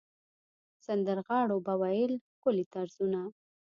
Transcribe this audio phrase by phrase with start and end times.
[0.85, 3.21] سندرغاړو به ویل ښکلي طرزونه.